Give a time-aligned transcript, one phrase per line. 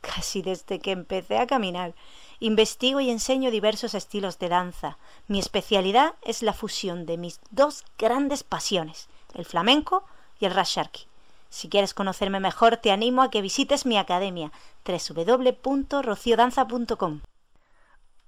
[0.00, 1.94] casi desde que empecé a caminar.
[2.40, 4.96] Investigo y enseño diversos estilos de danza.
[5.26, 10.04] Mi especialidad es la fusión de mis dos grandes pasiones, el flamenco
[10.38, 11.06] y el rasharki.
[11.50, 14.52] Si quieres conocerme mejor, te animo a que visites mi academia
[14.84, 17.20] www.rociodanza.com.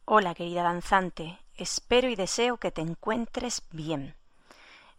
[0.07, 1.39] Hola, querida danzante.
[1.57, 4.15] Espero y deseo que te encuentres bien.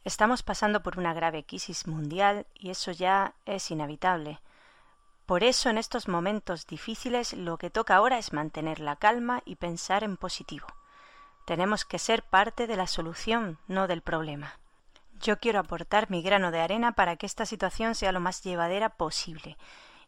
[0.04, 4.40] Estamos pasando por una grave crisis mundial y eso ya es inevitable.
[5.32, 9.56] Por eso en estos momentos difíciles lo que toca ahora es mantener la calma y
[9.56, 10.68] pensar en positivo.
[11.46, 14.60] Tenemos que ser parte de la solución, no del problema.
[15.22, 18.90] Yo quiero aportar mi grano de arena para que esta situación sea lo más llevadera
[18.90, 19.58] posible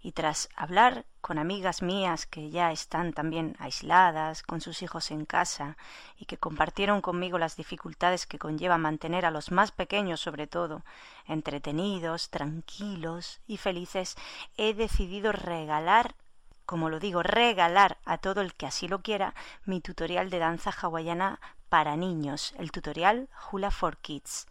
[0.03, 5.25] y tras hablar con amigas mías que ya están también aisladas, con sus hijos en
[5.25, 5.77] casa,
[6.17, 10.83] y que compartieron conmigo las dificultades que conlleva mantener a los más pequeños sobre todo
[11.25, 14.17] entretenidos, tranquilos y felices,
[14.57, 16.15] he decidido regalar
[16.65, 20.71] como lo digo, regalar a todo el que así lo quiera mi tutorial de danza
[20.71, 24.47] hawaiana para niños, el tutorial Hula for Kids.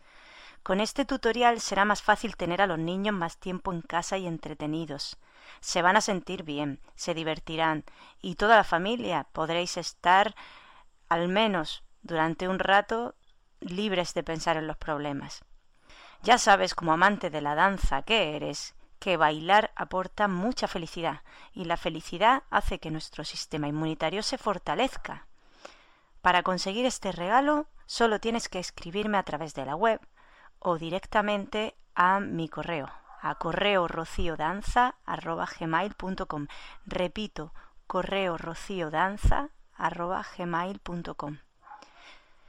[0.63, 4.27] Con este tutorial será más fácil tener a los niños más tiempo en casa y
[4.27, 5.19] entretenidos
[5.61, 7.85] se van a sentir bien, se divertirán
[8.21, 10.35] y toda la familia podréis estar
[11.09, 13.15] al menos durante un rato
[13.61, 15.45] libres de pensar en los problemas.
[16.23, 21.65] Ya sabes, como amante de la danza que eres, que bailar aporta mucha felicidad y
[21.65, 25.27] la felicidad hace que nuestro sistema inmunitario se fortalezca.
[26.23, 30.01] Para conseguir este regalo solo tienes que escribirme a través de la web
[30.65, 32.89] o directamente a mi correo
[33.23, 33.87] a correo
[35.61, 36.47] gmail.com
[36.87, 37.53] Repito,
[37.87, 38.37] correo
[40.37, 41.39] gmail.com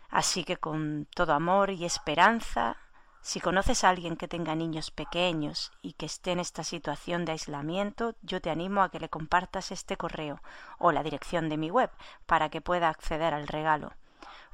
[0.09, 2.78] Así que con todo amor y esperanza,
[3.22, 7.31] si conoces a alguien que tenga niños pequeños y que esté en esta situación de
[7.31, 10.41] aislamiento, yo te animo a que le compartas este correo
[10.78, 11.90] o la dirección de mi web
[12.25, 13.94] para que pueda acceder al regalo.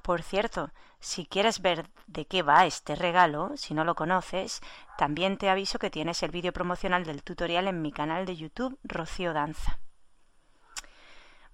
[0.02, 4.62] Por cierto, si quieres ver de qué va este regalo, si no lo conoces,
[4.98, 8.78] también te aviso que tienes el vídeo promocional del tutorial en mi canal de YouTube
[8.84, 9.80] Rocío Danza.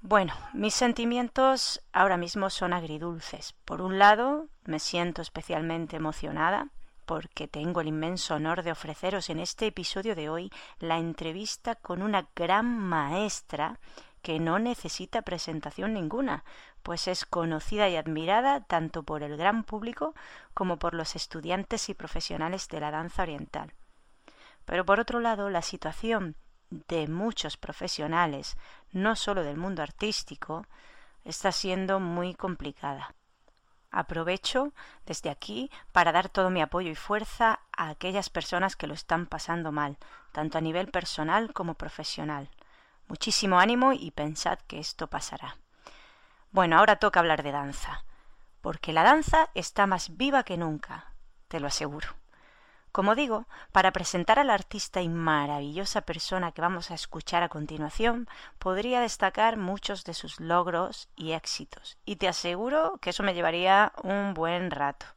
[0.01, 3.53] Bueno, mis sentimientos ahora mismo son agridulces.
[3.65, 6.69] Por un lado, me siento especialmente emocionada
[7.05, 12.01] porque tengo el inmenso honor de ofreceros en este episodio de hoy la entrevista con
[12.01, 13.79] una gran maestra
[14.25, 16.43] que no necesita presentación ninguna,
[16.81, 20.15] pues es conocida y admirada tanto por el gran público
[20.55, 23.71] como por los estudiantes y profesionales de la danza oriental.
[24.65, 26.35] Pero por otro lado, la situación
[26.71, 28.57] de muchos profesionales,
[28.91, 30.65] no solo del mundo artístico,
[31.23, 33.13] está siendo muy complicada.
[33.91, 34.73] Aprovecho
[35.05, 39.27] desde aquí para dar todo mi apoyo y fuerza a aquellas personas que lo están
[39.27, 39.99] pasando mal,
[40.31, 42.49] tanto a nivel personal como profesional.
[43.07, 45.57] Muchísimo ánimo y pensad que esto pasará.
[46.51, 48.05] Bueno, ahora toca hablar de danza,
[48.61, 51.13] porque la danza está más viva que nunca,
[51.47, 52.15] te lo aseguro.
[52.95, 58.29] Como digo, para presentar al artista y maravillosa persona que vamos a escuchar a continuación,
[58.57, 63.91] podría destacar muchos de sus logros y éxitos, y te aseguro que eso me llevaría
[64.01, 65.07] un buen rato.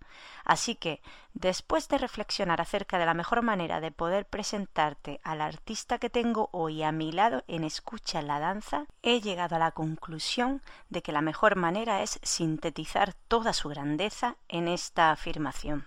[0.44, 1.00] Así que,
[1.34, 6.48] después de reflexionar acerca de la mejor manera de poder presentarte al artista que tengo
[6.50, 11.12] hoy a mi lado en Escucha la Danza, he llegado a la conclusión de que
[11.12, 15.86] la mejor manera es sintetizar toda su grandeza en esta afirmación.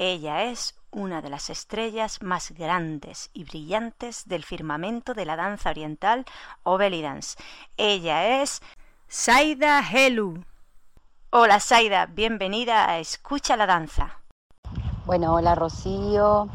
[0.00, 5.70] Ella es una de las estrellas más grandes y brillantes del firmamento de la danza
[5.70, 6.24] oriental
[6.62, 6.78] o.
[7.76, 8.62] Ella es
[9.08, 10.44] Saida Helu.
[11.30, 14.20] Hola Saida, bienvenida a Escucha la Danza.
[15.04, 16.48] Bueno, hola Rocío,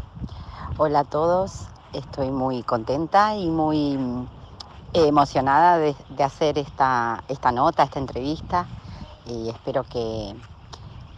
[0.78, 1.68] hola a todos.
[1.92, 3.96] Estoy muy contenta y muy
[4.94, 5.94] eh, emocionada de,
[6.24, 8.68] hacer esta, esta, nota, esta entrevista
[9.26, 10.34] y espero que,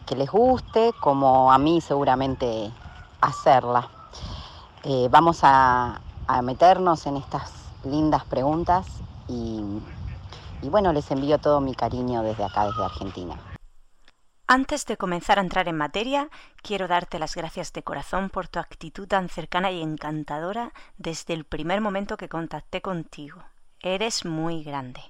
[0.06, 2.72] que, les guste, como a mí seguramente
[3.22, 3.90] hacerla.
[4.84, 7.52] Eh, vamos a, a meternos en estas
[7.84, 8.86] lindas preguntas
[9.28, 9.82] y
[10.66, 13.38] y bueno, les envío todo mi cariño desde acá, desde Argentina.
[14.48, 16.30] Antes de comenzar a entrar en materia,
[16.64, 21.46] quiero darte las gracias de corazón por tu actitud tan cercana y encantadora desde el
[21.46, 23.44] primer momento que contacté contigo.
[23.80, 25.02] eres muy grande.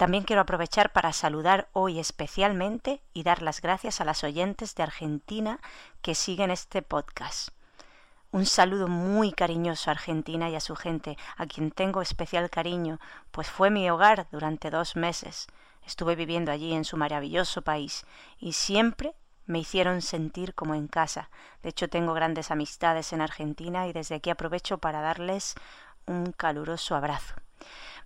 [0.00, 4.82] También quiero aprovechar para saludar hoy especialmente y dar las gracias a las oyentes de
[4.82, 5.60] Argentina
[6.00, 7.50] que siguen este podcast.
[8.32, 12.98] Un saludo muy cariñoso a Argentina y a su gente, a quien tengo especial cariño,
[13.30, 15.48] pues fue mi hogar durante dos meses.
[15.84, 18.06] Estuve viviendo allí en su maravilloso país
[18.38, 19.12] y siempre
[19.44, 21.28] me hicieron sentir como en casa.
[21.62, 25.56] De hecho, tengo grandes amistades en Argentina y desde aquí aprovecho para darles
[26.06, 27.34] un caluroso abrazo.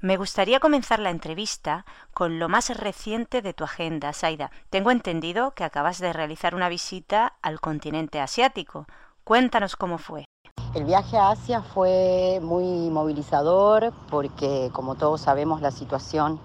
[0.01, 4.51] Me gustaría comenzar la entrevista con lo más reciente de tu agenda, Saida.
[4.69, 8.87] Tengo entendido que acabas de realizar una visita al continente asiático.
[9.25, 10.27] Cuéntanos cómo fue.
[10.75, 16.39] El viaje a Asia fue muy movilizador porque, como todos sabemos, la situación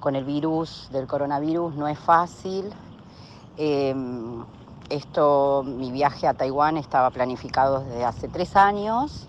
[0.00, 2.72] con el virus del coronavirus no es fácil.
[3.56, 4.42] Em,
[4.88, 9.26] esto, mi viaje a Taiwán estaba planificado desde hace tres años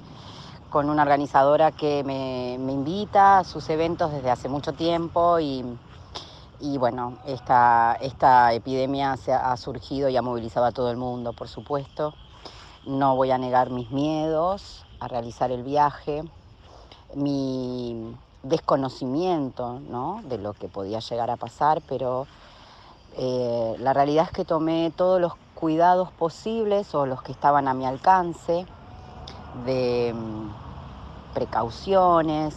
[0.72, 5.66] con una organizadora que me, invita a sus eventos desde hace mucho tiempo y,
[6.78, 11.50] bueno, esta, esta epidemia se ha, surgido y ha movilizado a todo el mundo, por
[11.50, 12.14] supuesto.
[12.86, 16.24] No voy a negar mis miedos a realizar el viaje,
[17.16, 19.82] mi desconocimiento
[20.24, 22.28] de lo que podía llegar a pasar, pero
[23.18, 27.74] eh, la realidad es que tomé todos los cuidados posibles o los que estaban a
[27.74, 28.66] mi alcance
[29.66, 30.16] de
[31.34, 32.56] precauciones,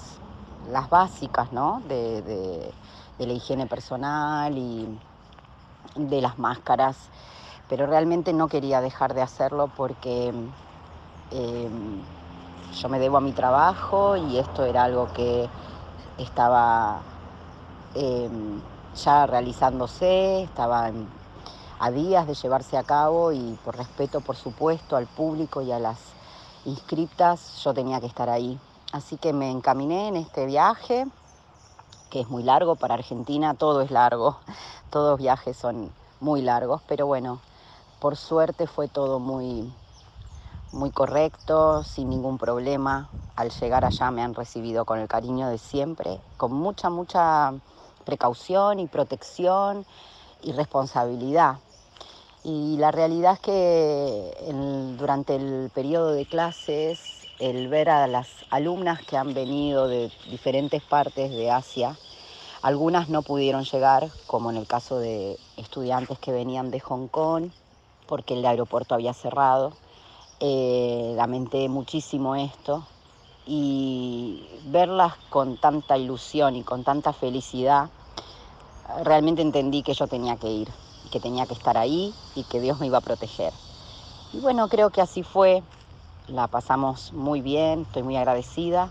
[0.70, 1.82] las básicas, ¿no?
[1.88, 2.72] De,
[3.18, 4.86] la higiene personal y
[5.96, 6.96] de las máscaras,
[7.68, 10.28] pero realmente no quería dejar de hacerlo porque
[11.30, 12.02] em,
[12.82, 15.48] yo me debo a mi trabajo y esto era algo que
[16.18, 17.00] estaba
[17.94, 18.60] em,
[18.94, 20.90] ya realizándose, estaba
[21.78, 25.78] a días de llevarse a cabo y por respeto, por supuesto, al público y a
[25.78, 25.98] las
[26.64, 28.58] inscriptas, yo tenía que estar ahí.
[28.92, 31.06] Así que me encaminé en este viaje,
[32.10, 34.38] que es muy largo para Argentina, todo es largo,
[34.90, 35.90] todos viajes son
[36.20, 37.40] muy largos, pero bueno,
[38.00, 39.72] por suerte fue todo muy,
[40.72, 43.08] muy correcto, sin ningún problema.
[43.36, 47.52] Al llegar allá me han recibido con el cariño de siempre, con mucha, mucha
[48.04, 49.86] precaución y protección
[50.42, 51.56] y responsabilidad.
[52.46, 54.34] Y la realidad es que
[54.98, 60.82] durante el periodo de clases, el ver a las alumnas que han venido de diferentes
[60.82, 61.96] partes de Asia,
[62.60, 67.48] algunas no pudieron llegar, como en el caso de estudiantes que venían de Hong Kong,
[68.06, 69.72] porque el aeropuerto había cerrado.
[70.38, 72.86] Eh, lamenté muchísimo esto
[73.46, 77.88] y verlas con tanta ilusión y con tanta felicidad,
[79.02, 80.83] realmente entendí que yo tenía que ir
[81.14, 83.52] que tenía que estar ahí y que Dios me iba a proteger.
[84.32, 85.62] Y bueno, creo que así fue,
[86.26, 88.88] la pasamos muy bien, estoy muy agradecida.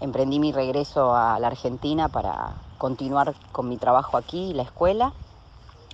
[0.00, 5.14] Emprendí mi regreso a la Argentina para continuar con mi trabajo aquí, la escuela,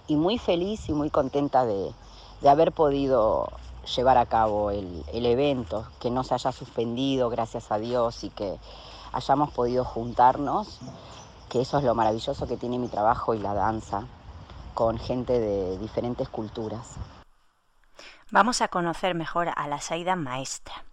[0.06, 1.95] y muy feliz y muy contenta de,
[2.47, 3.49] haber podido
[3.97, 8.29] llevar a cabo el, el, evento, que no se haya suspendido, gracias a Dios, y
[8.29, 8.59] que
[9.12, 10.79] hayamos podido juntarnos,
[11.49, 14.06] que eso es lo maravilloso que tiene mi trabajo y la danza,
[14.79, 16.95] con gente de diferentes culturas.
[18.31, 20.85] Vamos a conocer mejor a la Saida maestra.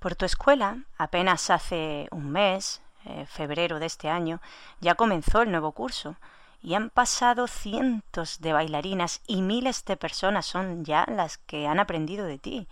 [0.00, 4.42] Por tu escuela, apenas hace un mes, eh, febrero de este año,
[4.82, 6.16] ya comenzó el nuevo curso
[6.60, 11.80] y han pasado cientos de bailarinas y miles de personas son ya las que han
[11.80, 12.68] aprendido de ti,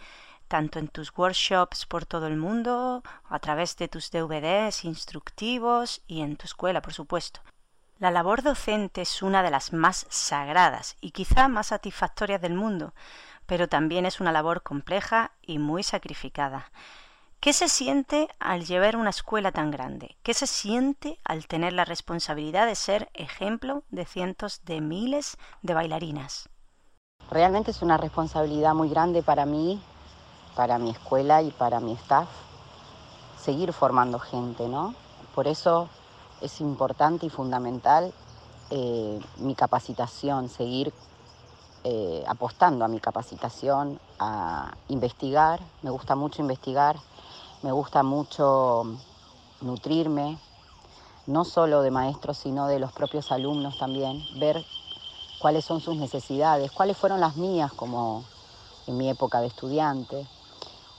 [0.47, 6.21] tanto en tus workshops por todo el mundo, a través de tus DVDs instructivos y
[6.21, 7.41] en tu escuela, por supuesto.
[8.01, 12.95] La labor docente es una de las más sagradas y quizá más satisfactorias del mundo,
[13.45, 16.73] pero también es una labor compleja y muy sacrificada.
[17.41, 20.17] ¿Qué se siente al llevar una escuela tan grande?
[20.23, 25.75] ¿Qué se siente al tener la responsabilidad de ser ejemplo de cientos de miles de
[25.75, 26.49] bailarinas?
[27.31, 29.79] Realmente es una responsabilidad muy grande para mí,
[30.57, 32.31] para mi escuela y para mi staff,
[33.39, 34.95] seguir formando gente, ¿no?
[35.35, 35.91] Por eso
[36.41, 38.13] es importante y fundamental
[38.71, 40.93] eh, mi capacitación, seguir
[41.83, 45.61] eh, apostando a mi capacitación, a investigar.
[45.83, 46.97] Me gusta mucho investigar,
[47.63, 48.85] me gusta mucho
[49.63, 50.39] nutrirme,
[51.27, 54.65] no solo de maestros, sino de los propios alumnos también, ver
[55.41, 58.23] cuáles son sus necesidades, cuáles fueron las mías como
[58.87, 60.27] en mi época de estudiante.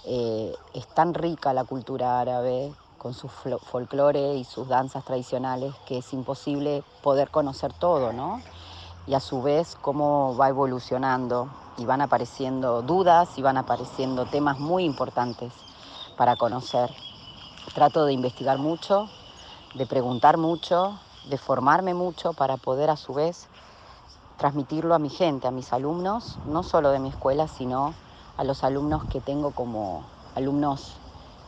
[0.05, 5.97] Eh, es tan rica la cultura árabe con su folclore y sus danzas tradicionales, que
[5.97, 8.43] es imposible poder conocer todo, ¿no?
[9.07, 14.59] Y a su vez cómo va evolucionando y van apareciendo dudas y van apareciendo temas
[14.59, 15.51] muy importantes
[16.15, 16.91] para conocer.
[17.73, 19.09] Trato de investigar mucho,
[19.73, 23.47] de preguntar mucho, de formarme mucho para poder a su vez
[24.37, 27.95] transmitirlo a mi gente, a mis alumnos, no solo de mi escuela, sino
[28.37, 30.03] a los alumnos que tengo como
[30.35, 30.97] alumnos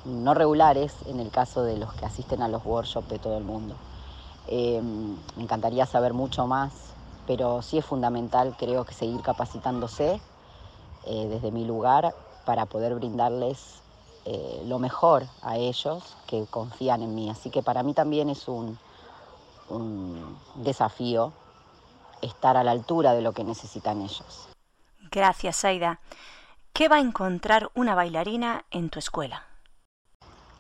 [0.06, 3.44] no regulares, en el caso de los que asisten a los workshops de todo el
[3.44, 3.76] mundo.
[4.48, 6.74] Em, me encantaría saber mucho más,
[7.26, 10.22] pero sí es fundamental, creo que seguir capacitándose
[11.06, 12.14] eh, desde mi lugar
[12.46, 13.82] para poder brindarles
[14.26, 17.30] eh, lo mejor a ellos que confían en mí.
[17.30, 18.78] Así que para mí también es un,
[20.56, 21.34] desafío
[22.22, 24.48] estar a la altura de lo que necesitan ellos.
[25.10, 26.00] Gracias, Aida.
[26.74, 29.53] ¿Qué va a encontrar una bailarina en tu escuela?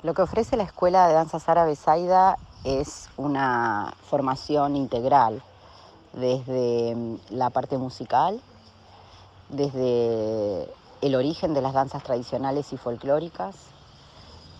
[0.03, 5.41] Lo que ofrece la Escuela de Danzas Árabes Aida es una formación integral,
[6.11, 8.41] desde mm, la parte musical,
[9.47, 10.67] desde
[11.01, 13.55] el origen de las danzas tradicionales y folclóricas,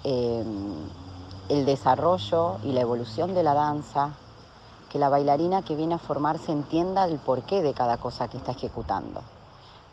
[0.05, 0.88] em,
[1.50, 4.12] el desarrollo y la evolución de la danza,
[4.89, 8.51] que la bailarina que viene a formarse entienda el porqué de cada cosa que está
[8.51, 9.21] ejecutando,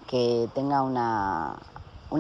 [0.06, 1.58] que tenga una,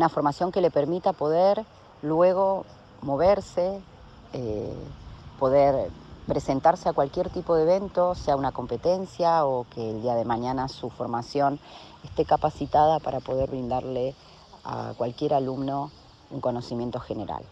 [0.08, 1.64] formación que le permita poder
[2.02, 2.64] luego
[3.02, 3.80] moverse,
[4.32, 4.74] eh,
[5.38, 5.90] poder
[6.26, 10.68] presentarse a cualquier tipo de evento, sea una competencia o que el día de mañana
[10.68, 11.58] su formación
[12.04, 14.14] esté capacitada para poder brindarle
[14.64, 15.90] a cualquier alumno
[16.30, 17.42] un conocimiento general.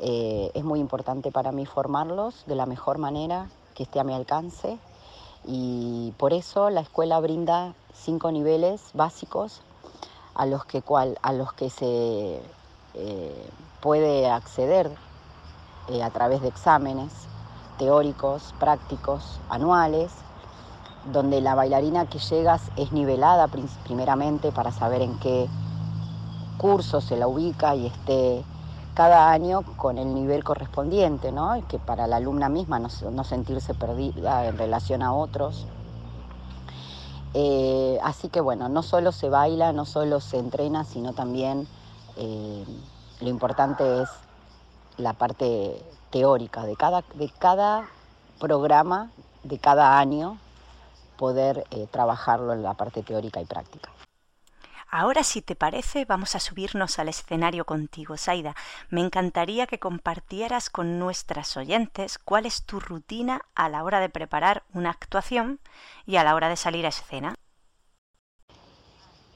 [0.00, 4.14] Eh, es muy importante para mí formarlos de la mejor manera que esté a mi
[4.14, 4.78] alcance
[5.46, 9.60] y por eso la escuela brinda cinco niveles básicos
[10.34, 12.40] a los que, cual, a los que se
[12.94, 14.90] eh, puede acceder
[15.88, 17.12] eh, a través de exámenes
[17.78, 20.12] teóricos, prácticos, anuales,
[21.12, 23.48] donde la bailarina que llegas es nivelada
[23.84, 25.48] primeramente para saber en qué
[26.58, 28.44] curso se la ubica y esté
[28.94, 31.56] cada año con el nivel correspondiente, ¿no?
[31.56, 35.66] Y que para la alumna misma no, sentirse perdida en relación a otros.
[37.32, 41.66] Eh, así que bueno, no solo se baila, no solo se entrena, sino también
[42.18, 42.66] eh,
[43.20, 44.08] lo importante es
[44.96, 47.88] la parte teórica de cada, de cada
[48.38, 49.10] programa,
[49.42, 50.38] de cada año,
[51.16, 53.90] poder eh, trabajarlo en la parte teórica y práctica.
[54.92, 58.56] Ahora, si te parece, vamos a subirnos al escenario contigo, Saida.
[58.88, 64.08] Me encantaría que compartieras con nuestras oyentes cuál es tu rutina a la hora de
[64.08, 65.60] preparar una actuación
[66.06, 67.36] y a la hora de salir a escena.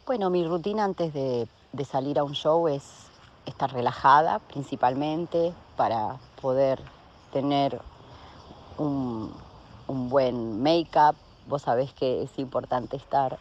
[0.06, 1.48] Bueno, mi rutina antes de,
[1.88, 2.82] salir a un show es
[3.46, 6.80] estar relajada principalmente para poder
[7.32, 7.80] tener
[8.78, 9.32] un,
[9.86, 11.16] un buen make-up.
[11.46, 13.38] Vos sabés que es importante estar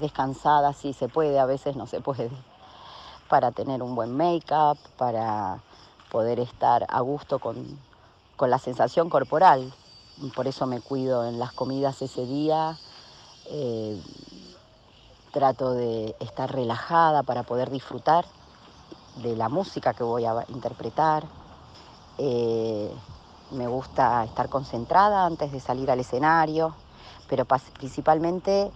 [0.00, 2.30] descansada si se puede, a veces no se puede,
[3.28, 5.60] para tener un buen make-up, para
[6.10, 7.78] poder estar a gusto con,
[8.40, 9.72] la sensación corporal.
[10.34, 12.78] Por eso me cuido en las comidas ese día.
[13.46, 14.00] Eh,
[15.32, 18.24] trato de estar relajada para poder disfrutar
[19.22, 21.24] de la música que voy a interpretar.
[22.18, 22.92] Eh,
[23.52, 26.74] me gusta estar concentrada antes de salir al escenario,
[27.28, 28.70] pero principalmente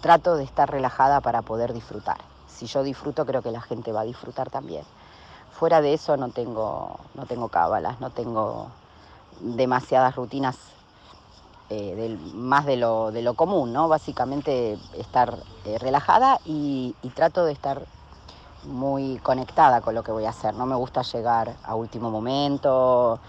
[0.00, 2.18] trato de estar relajada para poder disfrutar.
[2.48, 4.84] Si yo disfruto, creo que la gente va a disfrutar también.
[5.52, 8.68] Fuera de eso no tengo, no tengo cábalas, no tengo
[9.40, 10.56] demasiadas rutinas
[11.70, 13.88] eh, más de lo, de lo, común, ¿no?
[13.88, 17.86] Básicamente estar eh, relajada y, y, trato de estar
[18.64, 20.54] muy conectada con lo que voy a hacer.
[20.54, 23.20] No me gusta llegar a último momento,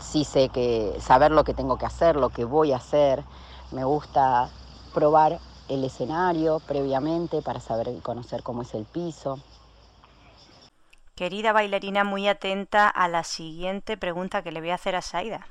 [0.00, 3.24] sí sé que saber lo que tengo que hacer, lo que voy a hacer.
[3.70, 4.50] Me gusta
[4.92, 9.38] probar el escenario previamente para saber y conocer cómo es el piso.
[11.14, 15.46] Querida bailarina, muy atenta a la siguiente pregunta que le voy a hacer a Saida.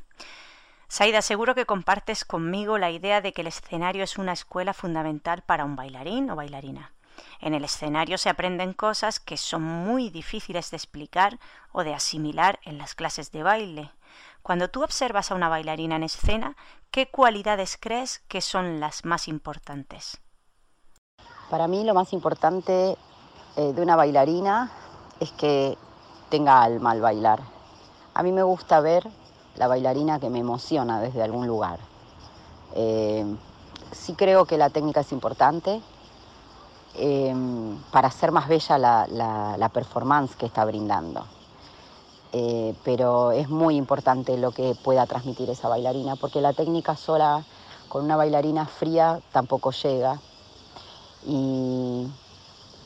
[0.88, 5.42] Saida, seguro que compartes conmigo la idea de que el escenario es una escuela fundamental
[5.42, 6.92] para un bailarín o bailarina.
[7.40, 11.40] En el escenario se aprenden cosas que son muy difíciles de explicar
[11.72, 13.92] o de asimilar en las clases de baile.
[14.42, 16.56] Cuando tú observas a una bailarina en escena,
[16.90, 20.20] ¿qué cualidades crees que son las más importantes?
[21.50, 22.98] Para mí lo más importante
[23.58, 24.72] eh, de una bailarina
[25.20, 25.78] es que
[26.30, 27.42] tenga alma al bailar.
[28.14, 29.08] A mí me gusta ver
[29.56, 31.80] la bailarina que me emociona desde algún lugar.
[32.74, 33.26] Eh,
[33.92, 35.82] sí creo que la técnica es importante
[36.96, 37.34] eh,
[37.92, 41.26] para hacer más bella la performance que está brindando.
[42.34, 47.44] Eh, pero es muy importante lo que pueda transmitir esa bailarina, porque la técnica sola
[47.90, 50.20] con una bailarina fría tampoco llega.
[51.26, 52.08] Y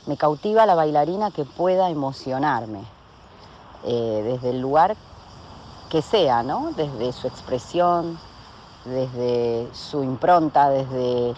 [0.07, 2.81] me cautiva la bailarina que pueda emocionarme
[3.83, 4.95] eh, desde el lugar
[5.89, 6.71] que sea, ¿no?
[6.75, 8.17] Desde su expresión,
[8.83, 11.35] desde su impronta, desde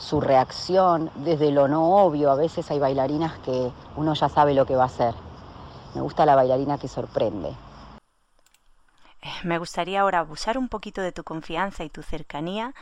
[0.00, 2.30] su reacción, desde lo no obvio.
[2.30, 5.14] A veces hay bailarinas que uno ya sabe lo que va a hacer.
[5.94, 7.54] Me gusta la bailarina que sorprende.
[9.44, 12.74] Me gustaría ahora abusar un poquito de tu confianza y tu cercanía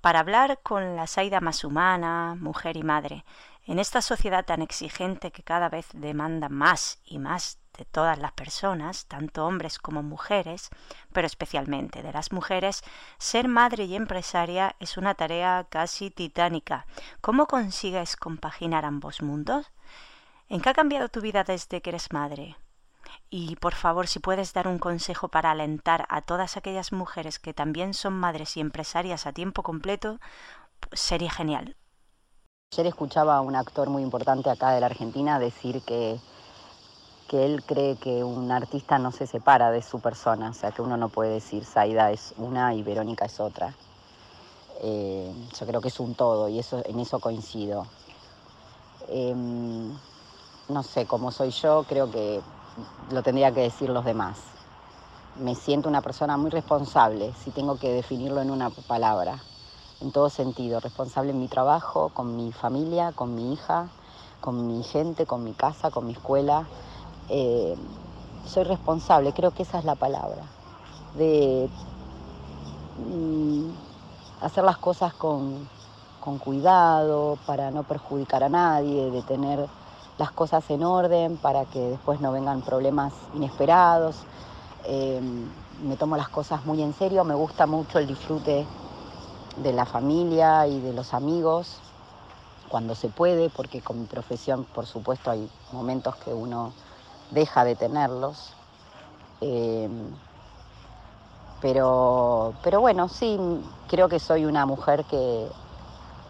[0.00, 3.24] para hablar con la Saida más humana, mujer y madre,
[3.66, 8.32] en esta sociedad tan exigente que cada vez demanda más y más de todas las
[8.32, 10.70] personas, tanto hombres como mujeres,
[11.12, 12.82] pero especialmente de las mujeres,
[13.18, 16.86] ser madre y empresaria es una tarea casi titánica.
[17.20, 19.70] ¿Cómo consigues compaginar ambos mundos?
[20.48, 22.56] ¿En qué ha cambiado tu vida desde que eres madre?
[23.30, 27.54] Y por favor, si puedes dar un consejo para alentar a todas aquellas mujeres que
[27.54, 30.18] también son madres y empresarias a tiempo completo,
[30.80, 31.76] pues sería genial.
[32.72, 36.18] Ayer escuchaba a un actor muy importante acá de la Argentina decir que,
[37.32, 40.82] que él cree que un artista no se separa de su persona, o sea que
[40.82, 43.74] uno no puede decir Saida es una y Verónica es otra.
[44.82, 47.86] Eh, yo creo que es un todo y eso, en eso coincido.
[49.08, 49.96] Em,
[50.68, 52.42] no sé, como soy yo, creo que
[53.10, 54.36] lo tendría que decir los demás.
[55.40, 59.42] Me siento una persona muy responsable, si tengo que definirlo en una palabra,
[60.02, 63.88] en todo sentido, responsable en mi trabajo, con mi familia, con mi hija,
[64.42, 66.66] con mi gente, con mi casa, con mi escuela.
[67.28, 67.76] Eh,
[68.46, 70.42] soy responsable, creo que esa es la palabra,
[71.16, 71.68] de
[72.98, 73.70] mm,
[74.44, 75.68] hacer las cosas con,
[76.20, 79.66] con cuidado, para no perjudicar a nadie, de tener
[80.18, 84.16] las cosas en orden para que después no vengan problemas inesperados.
[84.84, 85.48] Em,
[85.86, 88.66] me tomo las cosas muy en serio, me gusta mucho el disfrute
[89.56, 91.78] de la familia y de los amigos
[92.68, 96.72] cuando se puede, porque con mi profesión, por supuesto, hay momentos que uno
[97.32, 98.54] deja de tenerlos.
[99.40, 100.10] Em,
[101.60, 103.38] pero, pero bueno, sí,
[103.88, 105.48] creo que soy una mujer que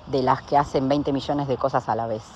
[0.07, 2.23] de las que hacen 20 millones de cosas a la vez.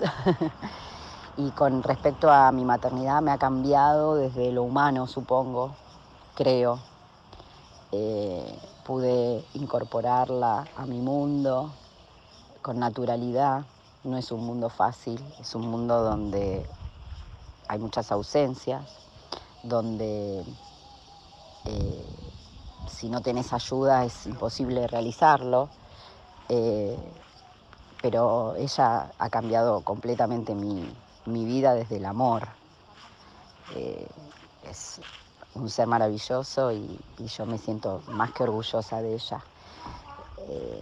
[1.39, 5.77] Y con respecto a mi maternidad me ha cambiado desde lo humano, supongo,
[6.35, 6.79] creo.
[7.93, 11.73] Eh, pude incorporarla a mi mundo
[12.63, 13.67] con naturalidad.
[14.03, 16.65] No es un mundo fácil, es un mundo donde
[17.69, 18.83] hay muchas ausencias,
[19.63, 20.45] donde
[21.65, 22.05] eh,
[22.89, 25.69] si no tenés ayuda es imposible realizarlo.
[26.49, 26.97] Eh,
[28.01, 30.89] pero ella ha cambiado completamente mi,
[31.25, 32.47] mi vida desde el amor.
[33.75, 34.07] Eh,
[34.71, 35.01] es
[35.55, 39.43] un ser maravilloso y, yo me siento más que orgullosa de ella.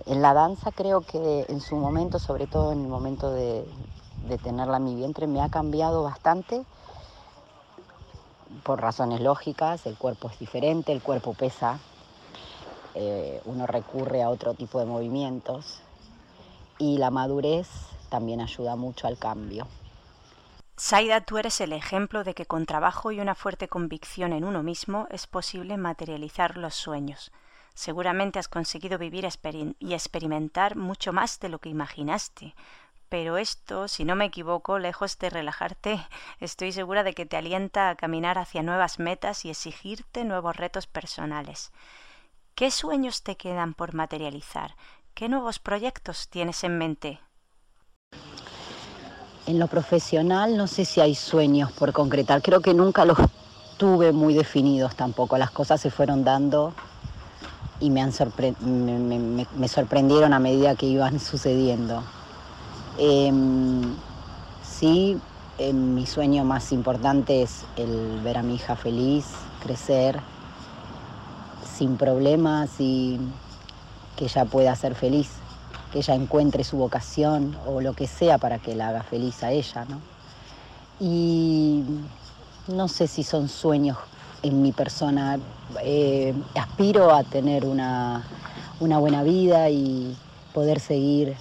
[0.06, 3.64] En la danza creo que en su momento, sobre todo en el momento de,
[4.42, 6.66] tenerla en mi vientre, me ha cambiado bastante
[8.62, 11.78] por razones lógicas, el cuerpo es diferente, el cuerpo pesa,
[12.94, 15.80] eh, uno recurre a otro tipo de movimientos
[16.78, 17.68] y la madurez
[18.08, 19.66] también ayuda mucho al cambio.
[20.76, 24.62] Saida, tú eres el ejemplo de que con trabajo y una fuerte convicción en uno
[24.62, 27.30] mismo es posible materializar los sueños.
[27.74, 29.26] Seguramente has conseguido vivir
[29.78, 32.54] y experimentar mucho más de lo que imaginaste.
[33.14, 36.04] Pero esto, si no me equivoco, lejos de relajarte,
[36.40, 40.88] estoy segura de que te alienta a caminar hacia nuevas metas y exigirte nuevos retos
[40.88, 41.70] personales.
[42.56, 44.74] ¿Qué sueños te quedan por materializar?
[45.14, 47.20] ¿Qué nuevos proyectos tienes en mente?
[49.46, 53.18] En lo profesional no sé si hay sueños por concretar, creo que nunca los
[53.76, 56.74] tuve muy definidos tampoco, las cosas se fueron dando
[57.78, 62.02] y me, me, sorprendieron a medida que iban sucediendo.
[62.98, 63.94] Em,
[64.62, 65.16] sí,
[65.58, 69.26] em, mi sueño más importante es el ver a mi hija feliz,
[69.62, 70.20] crecer,
[71.76, 73.18] sin problemas y
[74.16, 75.30] que ella pueda ser feliz
[75.94, 79.52] que ella encuentre su vocación o lo que sea para que la haga feliz a
[79.52, 80.00] ella, ¿no?
[80.98, 81.84] Y
[82.66, 83.96] no sé si son sueños
[84.42, 85.38] en mi persona.
[85.84, 88.24] Eh, aspiro a tener una,
[88.80, 90.16] una buena vida y
[90.52, 91.36] poder seguir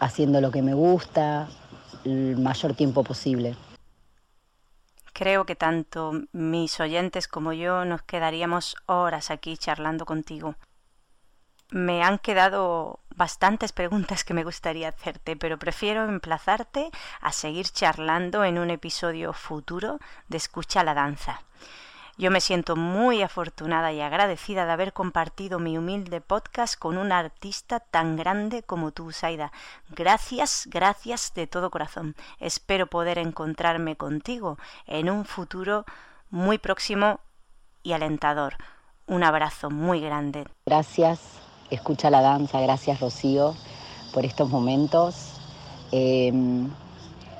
[0.00, 1.48] haciendo lo que me gusta
[2.04, 3.56] el mayor tiempo posible.
[5.12, 10.56] Creo que tanto mis oyentes como yo nos quedaríamos horas aquí charlando contigo.
[11.70, 18.44] Me han quedado bastantes preguntas que me gustaría hacerte, pero prefiero emplazarte a seguir charlando
[18.44, 21.40] en un episodio futuro de Escucha la Danza.
[22.18, 27.12] Yo me siento muy afortunada y agradecida de haber compartido mi humilde podcast con un
[27.12, 29.52] artista tan grande como tú, Saida.
[29.90, 32.16] Gracias, gracias de todo corazón.
[32.40, 35.84] Espero poder encontrarme contigo en un futuro
[36.30, 37.20] muy próximo
[37.82, 38.54] y alentador.
[39.06, 40.46] Un abrazo muy grande.
[40.64, 41.20] Gracias,
[41.68, 43.54] escucha la danza, gracias Rocío
[44.14, 45.34] por estos momentos.
[45.92, 46.70] Em,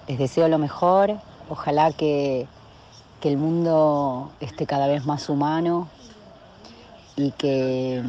[0.06, 2.46] les deseo lo mejor, ojalá que,
[3.20, 5.88] que el mundo esté cada vez más humano
[7.16, 8.04] y que,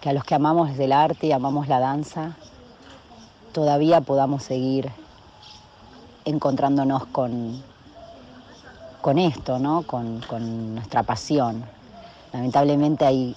[0.00, 2.36] que a los que amamos el arte y amamos la danza,
[3.52, 4.90] todavía podamos seguir
[6.24, 7.62] encontrándonos con,
[9.00, 9.82] con esto, ¿no?
[9.82, 11.64] con, con nuestra pasión.
[12.32, 13.36] Lamentablemente hay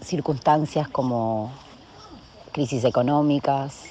[0.00, 1.50] circunstancias como
[2.52, 3.82] crisis económicas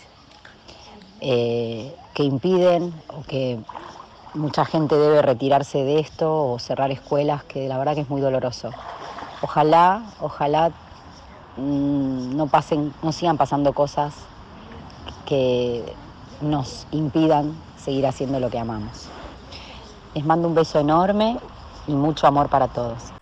[1.22, 3.60] eh, que impiden o que
[4.34, 8.22] mucha gente debe retirarse de esto o cerrar escuelas, que la verdad que es muy
[8.22, 8.72] doloroso.
[9.42, 10.72] Ojalá, ojalá
[11.58, 14.14] mm, no pasen, no sigan pasando cosas
[15.26, 15.84] que
[16.42, 19.08] nos impidan seguir haciendo lo que amamos.
[20.14, 21.38] Les mando un beso enorme
[21.88, 23.13] y mucho amor para todos.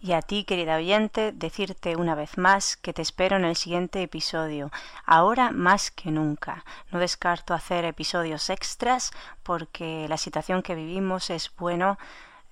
[0.00, 4.00] Y a ti, querida oyente, decirte una vez más que te espero en el siguiente
[4.00, 4.70] episodio,
[5.04, 6.64] ahora más que nunca.
[6.92, 9.10] No descarto hacer episodios extras
[9.42, 11.98] porque la situación que vivimos es bueno,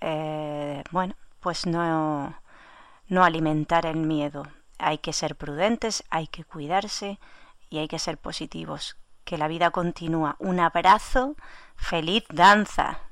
[0.00, 2.34] eh, bueno, pues no,
[3.06, 4.48] no alimentar el miedo.
[4.78, 7.20] Hay que ser prudentes, hay que cuidarse
[7.70, 8.96] y hay que ser positivos.
[9.24, 10.34] Que la vida continúa.
[10.40, 11.36] Un abrazo,
[11.76, 13.05] feliz danza.